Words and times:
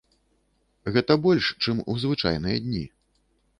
Гэта 0.95 1.17
больш, 1.27 1.45
чым 1.67 1.83
у 1.91 1.99
звычайныя 2.07 2.57
дні. 2.67 2.83